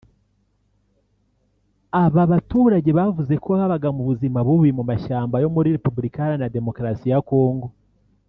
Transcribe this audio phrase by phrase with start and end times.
[2.03, 7.05] Aba baturage bavuze ko babaga mu buzima bubi mu mashyamba yo muri Repubulika Iharanira Demokarasi
[7.11, 7.67] ya Congo